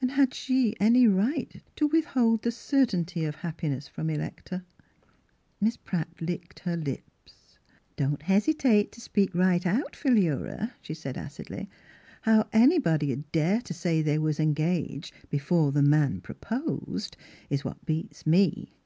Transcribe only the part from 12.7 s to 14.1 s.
body'd dare to say